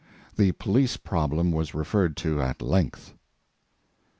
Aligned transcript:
The 0.35 0.53
police 0.53 0.97
problem 0.97 1.51
was 1.51 1.75
referred 1.75 2.17
to 2.17 2.41
at 2.41 2.63
length. 2.63 3.13